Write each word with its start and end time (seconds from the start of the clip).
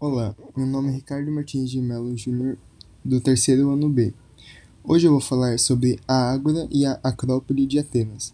Olá, 0.00 0.32
meu 0.56 0.64
nome 0.64 0.90
é 0.90 0.92
Ricardo 0.92 1.28
Martins 1.28 1.68
de 1.68 1.80
Mello 1.80 2.16
Júnior, 2.16 2.56
do 3.04 3.20
terceiro 3.20 3.68
ano 3.72 3.88
B. 3.88 4.14
Hoje 4.84 5.08
eu 5.08 5.10
vou 5.10 5.20
falar 5.20 5.58
sobre 5.58 5.98
a 6.06 6.30
Ágora 6.30 6.68
e 6.70 6.86
a 6.86 7.00
Acrópole 7.02 7.66
de 7.66 7.80
Atenas. 7.80 8.32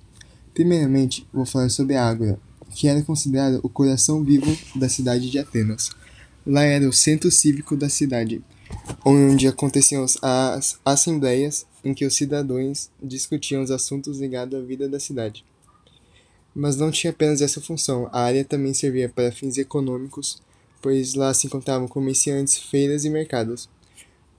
Primeiramente, 0.52 1.26
vou 1.32 1.46
falar 1.46 1.70
sobre 1.70 1.96
a 1.96 2.06
Ágora, 2.06 2.38
que 2.74 2.86
era 2.86 3.02
considerada 3.02 3.60
o 3.62 3.70
coração 3.70 4.22
vivo 4.22 4.54
da 4.76 4.90
cidade 4.90 5.30
de 5.30 5.38
Atenas. 5.38 5.88
Lá 6.46 6.64
era 6.64 6.86
o 6.86 6.92
centro 6.92 7.30
cívico 7.30 7.74
da 7.74 7.88
cidade, 7.88 8.44
onde 9.02 9.48
aconteciam 9.48 10.04
as 10.20 10.78
assembleias 10.84 11.64
em 11.82 11.94
que 11.94 12.04
os 12.04 12.14
cidadãos 12.14 12.90
discutiam 13.02 13.62
os 13.62 13.70
assuntos 13.70 14.20
ligados 14.20 14.58
à 14.58 14.62
vida 14.62 14.86
da 14.86 15.00
cidade. 15.00 15.42
Mas 16.54 16.76
não 16.76 16.90
tinha 16.90 17.10
apenas 17.10 17.40
essa 17.40 17.58
função, 17.58 18.06
a 18.12 18.20
área 18.20 18.44
também 18.44 18.74
servia 18.74 19.08
para 19.08 19.32
fins 19.32 19.56
econômicos, 19.56 20.42
pois 20.84 21.14
lá 21.14 21.32
se 21.32 21.46
encontravam 21.46 21.88
comerciantes, 21.88 22.58
feiras 22.58 23.06
e 23.06 23.08
mercados. 23.08 23.70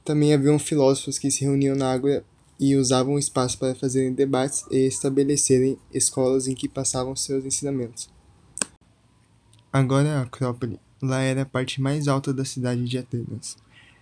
Também 0.04 0.32
haviam 0.32 0.60
filósofos 0.60 1.18
que 1.18 1.32
se 1.32 1.44
reuniam 1.44 1.76
na 1.76 1.92
água 1.92 2.24
e 2.60 2.76
usavam 2.76 3.16
o 3.16 3.20
espaço 3.20 3.58
para 3.58 3.74
fazerem 3.74 4.14
debates 4.14 4.64
e 4.70 4.86
estabelecerem 4.86 5.76
escolas 5.92 6.48
em 6.48 6.54
que 6.54 6.70
passavam 6.70 7.16
seus 7.16 7.44
ensinamentos. 7.46 8.08
Agora 9.74 10.20
a 10.20 10.22
Acrópole, 10.22 10.80
lá 11.02 11.20
era 11.20 11.42
a 11.42 11.48
parte 11.48 11.82
mais 11.82 12.08
alta 12.08 12.32
da 12.32 12.46
cidade 12.46 12.84
de 12.84 13.00
Atenas. 13.00 13.58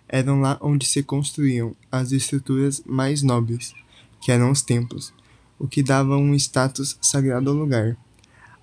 Eram 0.09 0.41
lá 0.41 0.57
onde 0.61 0.85
se 0.85 1.01
construíam 1.01 1.73
as 1.89 2.11
estruturas 2.11 2.83
mais 2.85 3.23
nobres, 3.23 3.73
que 4.19 4.33
eram 4.33 4.51
os 4.51 4.61
templos, 4.61 5.13
o 5.57 5.65
que 5.65 5.81
dava 5.81 6.17
um 6.17 6.35
status 6.35 6.97
sagrado 7.01 7.49
ao 7.49 7.55
lugar. 7.55 7.95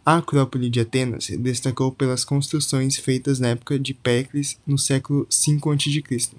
A 0.04 0.16
Acrópole 0.16 0.70
de 0.70 0.80
Atenas 0.80 1.24
se 1.24 1.36
destacou 1.36 1.92
pelas 1.92 2.24
construções 2.24 2.96
feitas 2.96 3.38
na 3.38 3.48
época 3.48 3.78
de 3.78 3.92
Péricles, 3.92 4.58
no 4.66 4.78
século 4.78 5.28
V 5.30 5.58
a.C. 5.72 6.30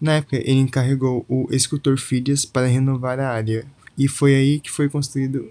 Na 0.00 0.14
época, 0.14 0.36
ele 0.36 0.58
encarregou 0.58 1.24
o 1.28 1.46
escultor 1.52 1.98
Fídias 1.98 2.44
para 2.44 2.66
renovar 2.66 3.20
a 3.20 3.30
área, 3.30 3.64
e 3.96 4.08
foi 4.08 4.34
aí 4.34 4.58
que 4.58 4.70
foi 4.70 4.88
construído 4.88 5.50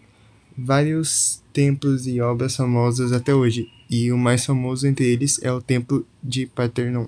vários 0.58 1.42
templos 1.54 2.08
e 2.08 2.20
obras 2.20 2.56
famosas 2.56 3.14
até 3.14 3.34
hoje, 3.34 3.72
e 3.90 4.12
o 4.12 4.18
mais 4.18 4.46
famoso 4.46 4.86
entre 4.86 5.06
eles 5.06 5.40
é 5.42 5.52
o 5.52 5.62
Templo 5.62 6.06
de 6.22 6.46
Partenon. 6.46 7.08